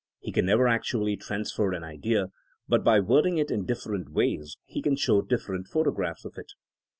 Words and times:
He 0.19 0.31
can 0.31 0.47
never 0.47 0.67
actually 0.67 1.15
transfer 1.15 1.73
an 1.73 1.83
idea, 1.83 2.29
but 2.67 2.83
by 2.83 2.99
wording 2.99 3.37
it 3.37 3.51
in 3.51 3.67
different 3.67 4.09
ways 4.09 4.57
he 4.65 4.81
can 4.81 4.95
show 4.95 5.21
different 5.21 5.67
photographs 5.67 6.25
of 6.25 6.33
it. 6.39 6.53